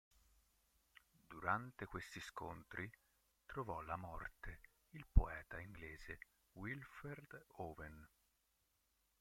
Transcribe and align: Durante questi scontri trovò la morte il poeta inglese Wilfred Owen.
Durante 1.29 1.85
questi 1.85 2.19
scontri 2.21 2.89
trovò 3.45 3.81
la 3.81 3.97
morte 3.97 4.61
il 4.93 5.05
poeta 5.07 5.59
inglese 5.59 6.17
Wilfred 6.53 7.45
Owen. 7.57 8.09